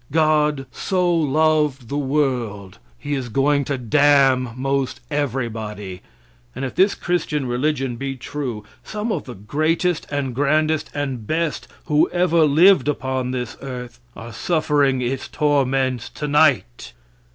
[0.11, 6.01] "God so loved the world" He is going to damn most everybody,
[6.55, 11.67] and, if this Christian religion be true, some of the greatest, and grandest, and best
[11.85, 16.93] who ever lived upon this earth, are suffering its torments tonight.